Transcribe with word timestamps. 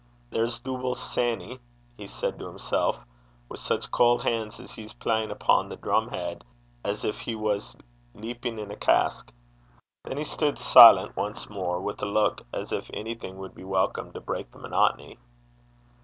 'There's 0.31 0.57
Dooble 0.59 0.95
Sanny,' 0.95 1.59
he 1.95 2.07
said 2.07 2.39
to 2.39 2.47
himself 2.47 3.05
'wi' 3.47 3.55
siccan 3.55 3.91
cauld 3.91 4.23
han's, 4.23 4.59
'at 4.59 4.71
he's 4.71 4.93
playin' 4.93 5.29
upo' 5.29 5.69
the 5.69 5.75
drum 5.75 6.09
heid 6.09 6.43
as 6.83 7.03
gin 7.03 7.13
he 7.13 7.35
was 7.35 7.77
loupin' 8.15 8.23
in 8.23 8.23
a 8.23 8.23
bowie 8.23 8.23
(leaping 8.23 8.59
in 8.59 8.71
a 8.71 8.75
cask).' 8.75 9.31
Then 10.05 10.17
he 10.17 10.23
stood 10.23 10.57
silent 10.57 11.15
once 11.15 11.51
more, 11.51 11.79
with 11.79 12.01
a 12.01 12.07
look 12.07 12.41
as 12.51 12.71
if 12.71 12.89
anything 12.91 13.37
would 13.37 13.53
be 13.53 13.63
welcome 13.63 14.11
to 14.13 14.19
break 14.19 14.49
the 14.49 14.57
monotony. 14.57 15.19